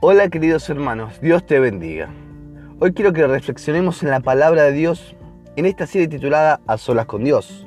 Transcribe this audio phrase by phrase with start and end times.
[0.00, 2.08] Hola queridos hermanos, Dios te bendiga.
[2.78, 5.16] Hoy quiero que reflexionemos en la palabra de Dios
[5.56, 7.66] en esta serie titulada A solas con Dios.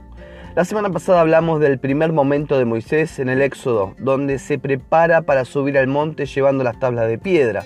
[0.55, 5.23] La semana pasada hablamos del primer momento de Moisés en el Éxodo, donde se prepara
[5.23, 7.65] para subir al monte llevando las tablas de piedra.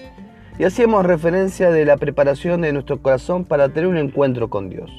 [0.58, 4.90] Y hacíamos referencia de la preparación de nuestro corazón para tener un encuentro con Dios.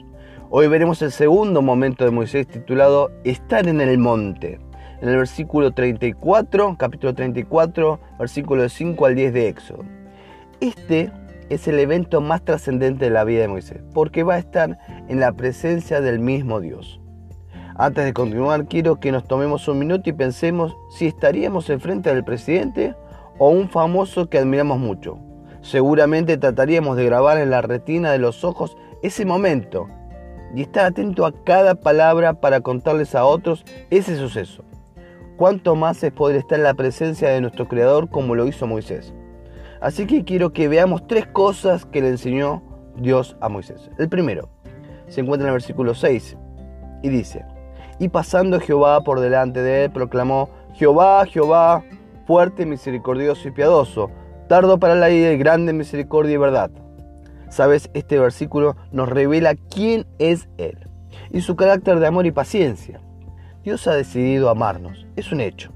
[0.48, 4.60] Hoy veremos el segundo momento de Moisés titulado Estar en el monte
[5.00, 9.84] en el versículo 34, capítulo 34, versículo 5 al 10 de Éxodo.
[10.60, 11.12] Este
[11.50, 14.78] es el evento más trascendente de la vida de Moisés, porque va a estar
[15.08, 17.00] en la presencia del mismo Dios.
[17.76, 22.24] Antes de continuar, quiero que nos tomemos un minuto y pensemos si estaríamos enfrente del
[22.24, 22.94] presidente
[23.38, 25.18] o un famoso que admiramos mucho.
[25.60, 29.88] Seguramente trataríamos de grabar en la retina de los ojos ese momento
[30.54, 34.64] y estar atento a cada palabra para contarles a otros ese suceso
[35.36, 39.14] cuánto más es poder estar en la presencia de nuestro Creador como lo hizo Moisés.
[39.80, 42.62] Así que quiero que veamos tres cosas que le enseñó
[42.96, 43.90] Dios a Moisés.
[43.98, 44.48] El primero
[45.08, 46.36] se encuentra en el versículo 6
[47.02, 47.44] y dice,
[47.98, 51.84] y pasando Jehová por delante de él, proclamó, Jehová, Jehová,
[52.26, 54.10] fuerte, misericordioso y piadoso,
[54.48, 56.70] tardo para la ira y grande misericordia y verdad.
[57.48, 60.78] Sabes, este versículo nos revela quién es Él
[61.30, 63.00] y su carácter de amor y paciencia.
[63.66, 65.72] Dios ha decidido amarnos, es un hecho.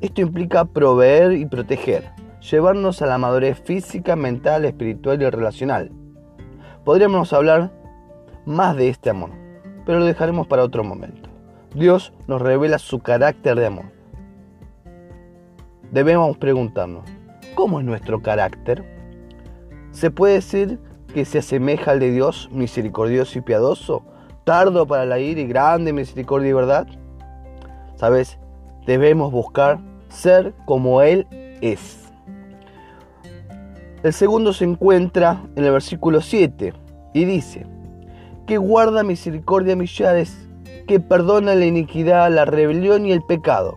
[0.00, 5.90] Esto implica proveer y proteger, llevarnos a la madurez física, mental, espiritual y relacional.
[6.84, 7.72] Podríamos hablar
[8.46, 9.30] más de este amor,
[9.84, 11.28] pero lo dejaremos para otro momento.
[11.74, 13.86] Dios nos revela su carácter de amor.
[15.90, 17.10] Debemos preguntarnos,
[17.56, 18.84] ¿cómo es nuestro carácter?
[19.90, 20.78] ¿Se puede decir
[21.12, 24.04] que se asemeja al de Dios, misericordioso y piadoso,
[24.44, 26.86] tardo para la ira y grande misericordia y verdad?
[28.00, 28.38] ¿Sabes?
[28.86, 31.26] Debemos buscar ser como Él
[31.60, 32.10] es.
[34.02, 36.72] El segundo se encuentra en el versículo 7
[37.12, 37.66] y dice,
[38.46, 40.48] que guarda misericordia a millares,
[40.88, 43.76] que perdona la iniquidad, la rebelión y el pecado.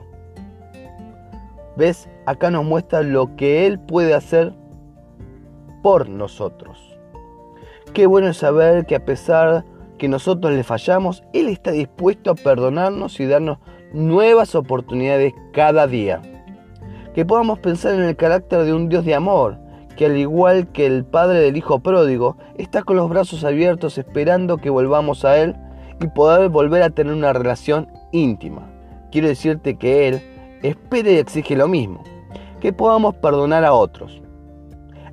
[1.76, 2.08] ¿Ves?
[2.26, 4.54] Acá nos muestra lo que Él puede hacer
[5.82, 6.80] por nosotros.
[7.94, 9.66] Qué bueno es saber que a pesar
[9.98, 13.58] que nosotros le fallamos, Él está dispuesto a perdonarnos y darnos
[13.94, 16.22] nuevas oportunidades cada día.
[17.14, 19.58] Que podamos pensar en el carácter de un Dios de amor,
[19.96, 24.58] que al igual que el Padre del Hijo pródigo, está con los brazos abiertos esperando
[24.58, 25.56] que volvamos a Él
[26.02, 28.70] y poder volver a tener una relación íntima.
[29.12, 30.22] Quiero decirte que Él
[30.64, 32.04] espera y exige lo mismo,
[32.60, 34.22] que podamos perdonar a otros.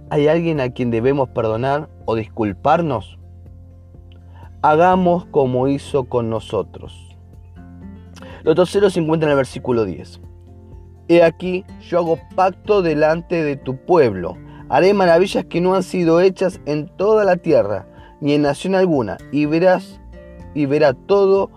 [0.08, 3.18] ¿Hay alguien a quien debemos perdonar o disculparnos?
[4.62, 7.09] Hagamos como hizo con nosotros.
[8.42, 10.20] Lo tercero se encuentra en el versículo 10.
[11.08, 14.36] He aquí, yo hago pacto delante de tu pueblo.
[14.68, 17.86] Haré maravillas que no han sido hechas en toda la tierra,
[18.20, 20.00] ni en nación alguna, y verás
[20.54, 21.50] y verá todo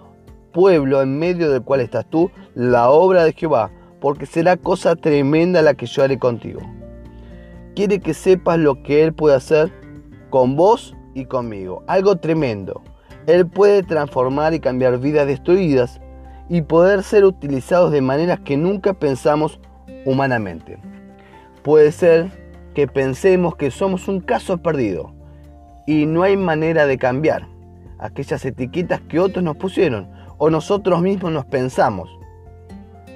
[0.52, 5.62] pueblo en medio del cual estás tú la obra de Jehová, porque será cosa tremenda
[5.62, 6.62] la que yo haré contigo.
[7.76, 9.72] Quiere que sepas lo que Él puede hacer
[10.30, 11.84] con vos y conmigo.
[11.88, 12.84] Algo tremendo.
[13.26, 16.02] Él puede transformar y cambiar vidas destruidas
[16.50, 19.60] y poder ser utilizados de maneras que nunca pensamos
[20.06, 20.78] humanamente.
[21.64, 22.32] Puede ser
[22.74, 25.14] que pensemos que somos un caso perdido
[25.88, 27.48] y no hay manera de cambiar
[28.00, 32.10] aquellas etiquetas que otros nos pusieron o nosotros mismos nos pensamos.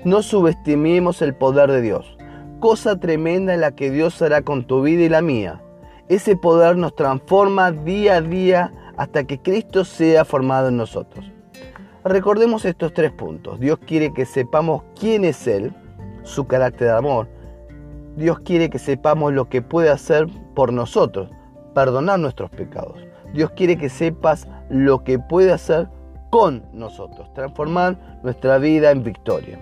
[0.05, 2.17] No subestimemos el poder de Dios.
[2.59, 5.61] Cosa tremenda en la que Dios hará con tu vida y la mía.
[6.07, 11.25] Ese poder nos transforma día a día hasta que Cristo sea formado en nosotros.
[12.07, 13.59] Recordemos estos tres puntos.
[13.59, 15.73] Dios quiere que sepamos quién es Él,
[16.23, 17.27] su carácter de amor.
[18.15, 21.29] Dios quiere que sepamos lo que puede hacer por nosotros,
[21.75, 22.97] perdonar nuestros pecados.
[23.33, 25.89] Dios quiere que sepas lo que puede hacer
[26.29, 29.59] con nosotros, transformar nuestra vida en victoria.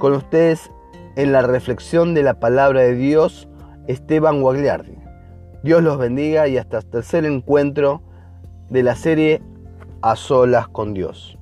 [0.00, 0.72] Con ustedes
[1.14, 3.48] en la reflexión de la palabra de Dios,
[3.86, 4.98] Esteban Guagliardi.
[5.62, 8.02] Dios los bendiga y hasta el tercer encuentro
[8.68, 9.42] de la serie
[10.02, 11.37] A Solas con Dios.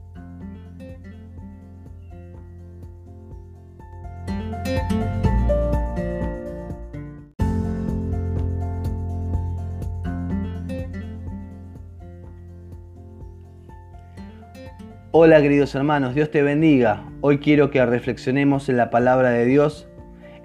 [15.19, 17.03] Hola queridos hermanos, Dios te bendiga.
[17.23, 19.89] Hoy quiero que reflexionemos en la palabra de Dios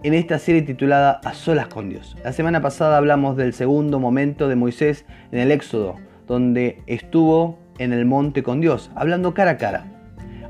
[0.02, 2.16] en esta serie titulada A solas con Dios.
[2.24, 7.92] La semana pasada hablamos del segundo momento de Moisés en el Éxodo, donde estuvo en
[7.92, 9.86] el monte con Dios, hablando cara a cara.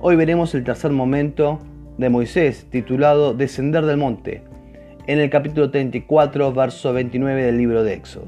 [0.01, 1.57] Hoy veremos el tercer momento
[2.01, 4.41] de Moisés, titulado Descender del monte.
[5.05, 8.27] en el capítulo 34, verso 29 del libro de Éxodo.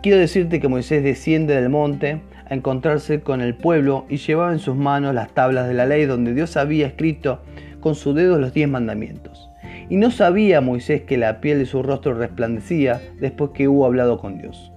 [0.00, 4.60] Quiero decirte que Moisés desciende del monte a encontrarse con el pueblo y llevaba en
[4.60, 7.40] sus manos las tablas de la ley donde Dios había escrito
[7.80, 9.50] con su dedo los diez mandamientos.
[9.88, 14.20] Y no sabía Moisés que la piel de su rostro resplandecía después que hubo hablado
[14.20, 14.72] con Dios.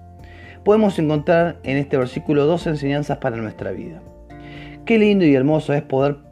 [0.63, 4.01] Podemos encontrar en este versículo dos enseñanzas para nuestra vida.
[4.85, 6.24] Qué lindo y hermoso es poder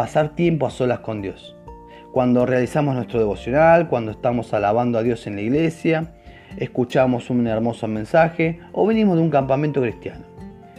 [0.00, 1.54] pasar tiempo a solas con Dios.
[2.10, 6.14] Cuando realizamos nuestro devocional, cuando estamos alabando a Dios en la iglesia,
[6.56, 10.24] escuchamos un hermoso mensaje o venimos de un campamento cristiano.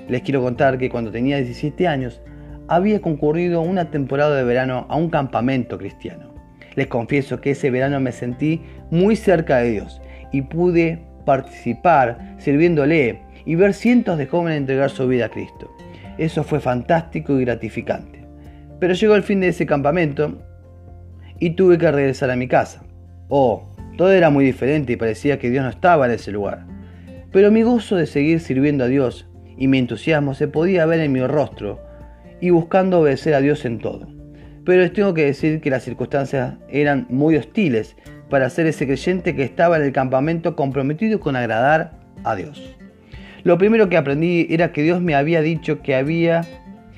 [0.07, 2.19] Les quiero contar que cuando tenía 17 años
[2.67, 6.33] había concurrido una temporada de verano a un campamento cristiano.
[6.73, 10.01] Les confieso que ese verano me sentí muy cerca de Dios
[10.31, 15.71] y pude participar sirviéndole y ver cientos de jóvenes entregar su vida a Cristo.
[16.17, 18.20] Eso fue fantástico y gratificante.
[18.81, 20.41] Pero llegó el fin de ese campamento
[21.39, 22.83] y tuve que regresar a mi casa.
[23.29, 26.65] Oh, todo era muy diferente y parecía que Dios no estaba en ese lugar.
[27.31, 31.11] Pero mi gozo de seguir sirviendo a Dios y mi entusiasmo se podía ver en
[31.11, 31.79] mi rostro
[32.41, 34.07] y buscando obedecer a Dios en todo.
[34.65, 37.95] Pero les tengo que decir que las circunstancias eran muy hostiles
[38.31, 42.75] para ser ese creyente que estaba en el campamento comprometido con agradar a Dios.
[43.43, 46.41] Lo primero que aprendí era que Dios me había dicho que había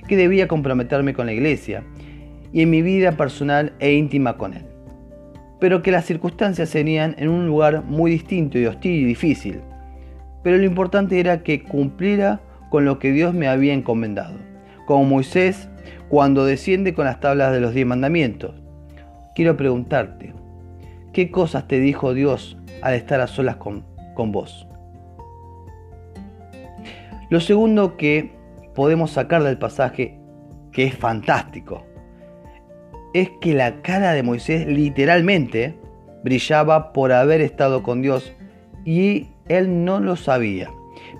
[0.07, 1.83] que debía comprometerme con la iglesia
[2.51, 4.65] y en mi vida personal e íntima con él.
[5.59, 9.61] Pero que las circunstancias serían en un lugar muy distinto y hostil y difícil.
[10.43, 14.37] Pero lo importante era que cumpliera con lo que Dios me había encomendado.
[14.85, 15.69] Como Moisés
[16.09, 18.53] cuando desciende con las tablas de los diez mandamientos.
[19.35, 20.33] Quiero preguntarte,
[21.11, 23.83] ¿qué cosas te dijo Dios al estar a solas con,
[24.13, 24.67] con vos?
[27.29, 28.31] Lo segundo que
[28.75, 30.19] podemos sacar del pasaje,
[30.71, 31.85] que es fantástico,
[33.13, 35.75] es que la cara de Moisés literalmente
[36.23, 38.33] brillaba por haber estado con Dios
[38.85, 40.71] y él no lo sabía.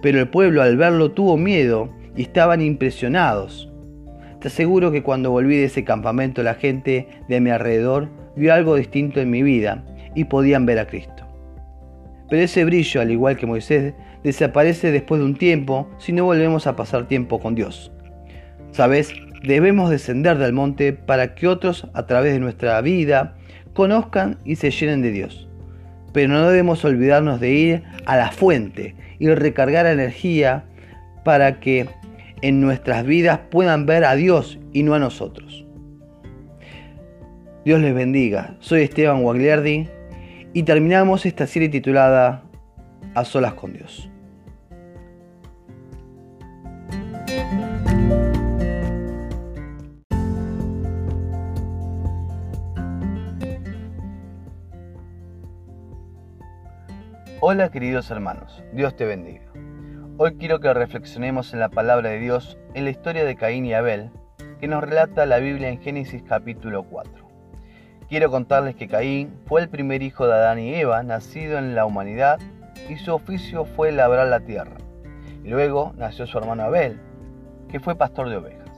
[0.01, 3.71] Pero el pueblo al verlo tuvo miedo y estaban impresionados.
[4.39, 8.75] Te aseguro que cuando volví de ese campamento la gente de mi alrededor vio algo
[8.75, 9.85] distinto en mi vida
[10.15, 11.23] y podían ver a Cristo.
[12.29, 16.67] Pero ese brillo, al igual que Moisés, desaparece después de un tiempo si no volvemos
[16.67, 17.91] a pasar tiempo con Dios.
[18.71, 23.35] Sabes, debemos descender del monte para que otros a través de nuestra vida
[23.73, 25.47] conozcan y se llenen de Dios.
[26.13, 30.65] Pero no debemos olvidarnos de ir a la fuente y recargar energía
[31.23, 31.87] para que
[32.41, 35.65] en nuestras vidas puedan ver a Dios y no a nosotros.
[37.65, 38.57] Dios les bendiga.
[38.59, 39.87] Soy Esteban Guagliardi
[40.53, 42.43] y terminamos esta serie titulada
[43.15, 44.12] A solas con Dios.
[57.45, 59.43] Hola queridos hermanos, Dios te bendiga.
[60.17, 63.73] Hoy quiero que reflexionemos en la palabra de Dios en la historia de Caín y
[63.73, 64.11] Abel,
[64.61, 67.11] que nos relata la Biblia en Génesis capítulo 4.
[68.07, 71.85] Quiero contarles que Caín fue el primer hijo de Adán y Eva nacido en la
[71.85, 72.39] humanidad
[72.87, 74.77] y su oficio fue labrar la tierra.
[75.43, 76.97] Y luego nació su hermano Abel,
[77.67, 78.69] que fue pastor de ovejas.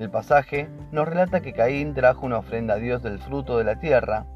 [0.00, 3.78] El pasaje nos relata que Caín trajo una ofrenda a Dios del fruto de la
[3.78, 4.26] tierra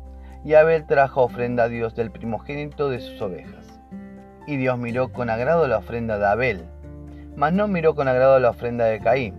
[0.44, 3.80] y Abel trajo ofrenda a Dios del primogénito de sus ovejas.
[4.46, 6.64] Y Dios miró con agrado la ofrenda de Abel,
[7.34, 9.34] mas no miró con agrado la ofrenda de Caín.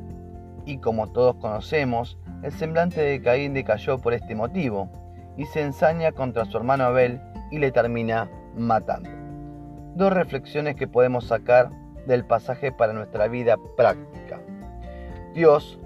[0.66, 4.90] Y como todos conocemos, el semblante de Caín decayó por este motivo,
[5.38, 7.22] y se ensaña contra su hermano Abel
[7.52, 9.10] y le termina matando.
[9.96, 11.70] Dos reflexiones que podemos sacar
[12.08, 14.40] del pasaje para nuestra vida práctica.
[15.34, 15.80] Dios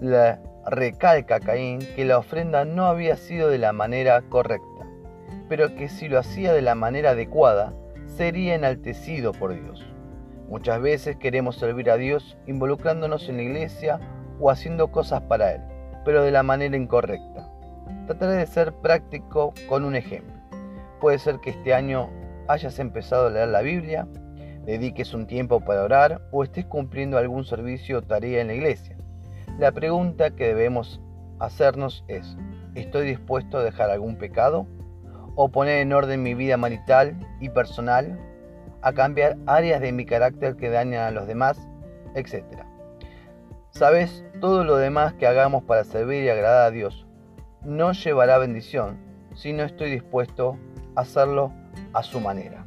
[0.00, 4.86] le recalca Caín que la ofrenda no había sido de la manera correcta,
[5.48, 7.72] pero que si lo hacía de la manera adecuada,
[8.06, 9.86] sería enaltecido por Dios.
[10.48, 14.00] Muchas veces queremos servir a Dios involucrándonos en la iglesia
[14.40, 15.60] o haciendo cosas para Él,
[16.04, 17.48] pero de la manera incorrecta.
[18.06, 20.34] Trataré de ser práctico con un ejemplo.
[21.00, 22.10] Puede ser que este año
[22.48, 24.06] hayas empezado a leer la Biblia,
[24.64, 28.96] dediques un tiempo para orar o estés cumpliendo algún servicio o tarea en la iglesia.
[29.58, 31.00] La pregunta que debemos
[31.38, 32.36] hacernos es,
[32.74, 34.66] ¿estoy dispuesto a dejar algún pecado?
[35.36, 38.18] o poner en orden mi vida marital y personal,
[38.82, 41.58] a cambiar áreas de mi carácter que dañan a los demás,
[42.14, 42.42] etc.
[43.70, 47.06] Sabes, todo lo demás que hagamos para servir y agradar a Dios
[47.62, 48.98] no llevará bendición
[49.34, 50.56] si no estoy dispuesto
[50.94, 51.52] a hacerlo
[51.92, 52.66] a su manera.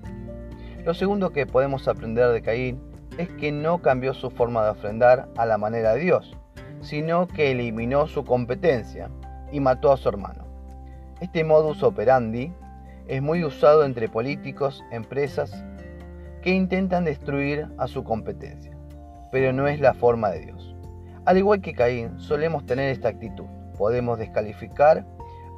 [0.86, 2.81] Lo segundo que podemos aprender de Caín
[3.17, 6.38] es que no cambió su forma de ofrendar a la manera de Dios,
[6.81, 9.09] sino que eliminó su competencia
[9.51, 10.45] y mató a su hermano.
[11.21, 12.53] Este modus operandi
[13.07, 15.63] es muy usado entre políticos, empresas,
[16.41, 18.77] que intentan destruir a su competencia,
[19.31, 20.75] pero no es la forma de Dios.
[21.25, 23.45] Al igual que Caín, solemos tener esta actitud.
[23.77, 25.05] Podemos descalificar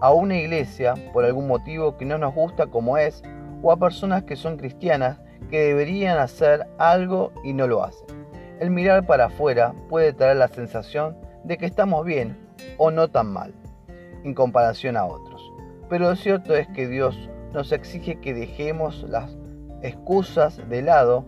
[0.01, 3.21] a una iglesia por algún motivo que no nos gusta como es,
[3.61, 8.20] o a personas que son cristianas que deberían hacer algo y no lo hacen.
[8.61, 12.37] El mirar para afuera puede traer la sensación de que estamos bien
[12.77, 13.55] o no tan mal,
[14.23, 15.41] en comparación a otros.
[15.89, 19.35] Pero lo cierto es que Dios nos exige que dejemos las
[19.81, 21.25] excusas de lado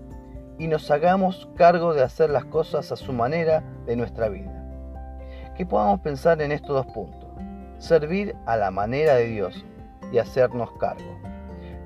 [0.59, 4.53] y nos hagamos cargo de hacer las cosas a su manera de nuestra vida.
[5.57, 7.31] Que podamos pensar en estos dos puntos.
[7.79, 9.65] Servir a la manera de Dios
[10.11, 11.17] y hacernos cargo.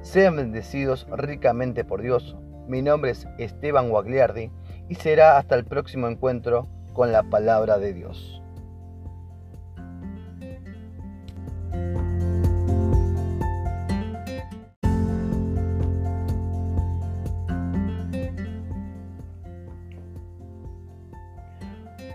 [0.02, 2.36] Sean bendecidos ricamente por Dios.
[2.68, 4.52] Mi nombre es Esteban Guagliardi
[4.90, 8.42] y será hasta el próximo encuentro con la palabra de Dios.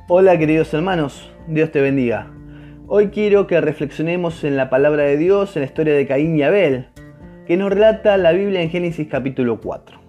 [0.08, 2.30] Hola queridos hermanos, Dios te bendiga.
[2.86, 6.42] Hoy quiero que reflexionemos en la palabra de Dios, en la historia de Caín y
[6.42, 6.88] Abel,
[7.46, 10.01] que nos relata la Biblia en Génesis capítulo 4.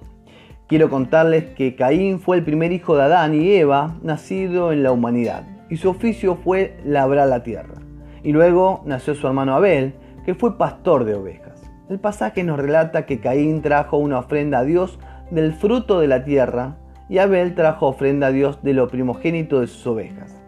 [0.73, 4.91] Quiero contarles que Caín fue el primer hijo de Adán y Eva nacido en la
[4.91, 7.75] humanidad, y su oficio fue labrar la tierra.
[8.23, 9.93] Y luego nació su hermano Abel,
[10.25, 11.61] que fue pastor de ovejas.
[11.89, 14.97] El pasaje nos relata que Caín trajo una ofrenda a Dios
[15.29, 16.77] del fruto de la tierra,
[17.07, 20.41] y Abel trajo ofrenda a Dios de lo primogénito de sus ovejas.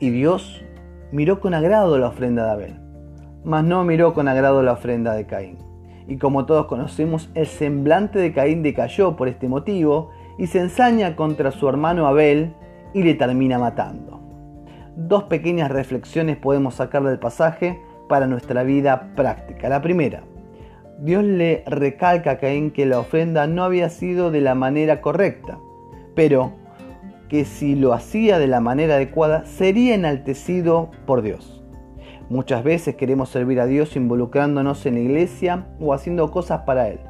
[0.00, 0.64] Y Dios
[1.12, 2.80] miró con agrado la ofrenda de Abel,
[3.44, 5.69] mas no miró con agrado la ofrenda de Caín.
[6.10, 11.16] Y como todos conocemos, el semblante de Caín decayó por este motivo y se ensaña
[11.16, 12.52] contra su hermano Abel
[12.92, 14.20] y le termina matando.
[14.94, 19.70] Dos pequeñas reflexiones podemos sacar del pasaje para nuestra vida práctica.
[19.70, 20.24] La primera,
[20.98, 25.56] Dios le recalca a Caín que la ofrenda no había sido de la manera correcta
[26.14, 26.52] pero
[27.28, 31.59] que si lo hacía de la manera adecuada sería enaltecido por Dios.
[32.30, 37.00] Muchas veces queremos servir a Dios involucrándonos en la iglesia o haciendo cosas para Él,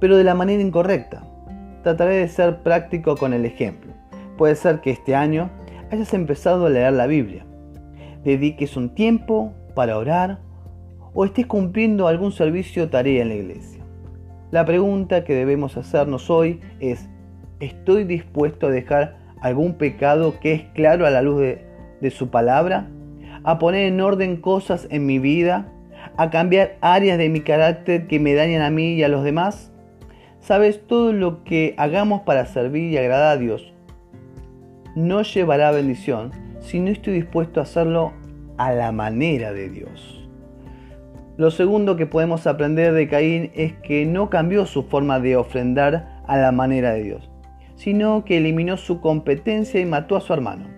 [0.00, 1.24] pero de la manera incorrecta.
[1.82, 3.92] Trataré de ser práctico con el ejemplo.
[4.38, 5.50] Puede ser que este año
[5.90, 7.44] hayas empezado a leer la Biblia,
[8.24, 10.38] dediques un tiempo para orar
[11.12, 13.84] o estés cumpliendo algún servicio o tarea en la iglesia.
[14.50, 17.08] La pregunta que debemos hacernos hoy es,
[17.60, 22.88] ¿Estoy dispuesto a dejar algún pecado que es claro a la luz de, su palabra?
[23.48, 25.72] ¿A poner en orden cosas en mi vida?
[26.18, 29.72] ¿A cambiar áreas de mi carácter que me dañan a mí y a los demás?
[30.38, 33.72] Sabes, todo lo que hagamos para servir y agradar a Dios
[34.94, 38.12] no llevará bendición si no estoy dispuesto a hacerlo
[38.58, 40.28] a la manera de Dios.
[41.38, 46.20] Lo segundo que podemos aprender de Caín es que no cambió su forma de ofrendar
[46.26, 47.30] a la manera de Dios
[47.76, 50.77] sino que eliminó su competencia y mató a su hermano.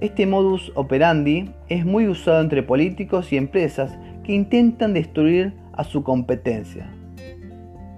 [0.00, 6.02] Este modus operandi es muy usado entre políticos y empresas que intentan destruir a su
[6.02, 6.90] competencia,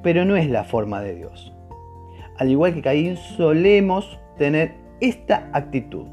[0.03, 1.53] pero no es la forma de Dios.
[2.39, 6.07] Al igual que Caín, solemos tener esta actitud.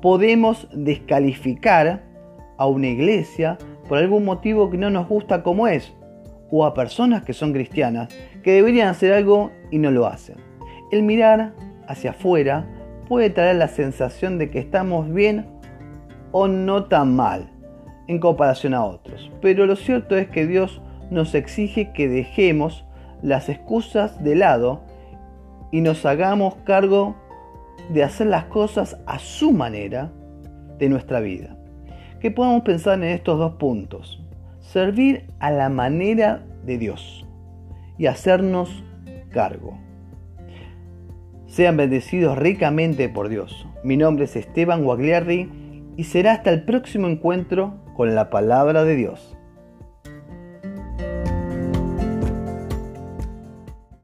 [0.00, 2.02] Podemos descalificar
[2.56, 5.94] a una iglesia por algún motivo que no nos gusta como es,
[6.50, 8.08] o a personas que son cristianas
[8.42, 10.36] que deberían hacer algo y no lo hacen.
[10.90, 11.52] El mirar
[11.86, 12.66] hacia afuera
[13.08, 15.46] puede traer la sensación de que estamos bien
[16.32, 17.50] o no tan mal
[18.06, 19.30] en comparación a otros.
[19.40, 20.80] Pero lo cierto es que Dios
[21.10, 22.84] nos exige que dejemos
[23.22, 24.82] las excusas de lado
[25.70, 27.16] y nos hagamos cargo
[27.90, 30.10] de hacer las cosas a su manera
[30.78, 31.56] de nuestra vida.
[32.20, 34.22] Que podamos pensar en estos dos puntos.
[34.60, 37.26] Servir a la manera de Dios
[37.98, 38.82] y hacernos
[39.30, 39.83] cargo.
[41.54, 43.68] Sean bendecidos ricamente por Dios.
[43.84, 45.48] Mi nombre es Esteban Guagliardi
[45.96, 49.33] y será hasta el próximo encuentro con la palabra de Dios.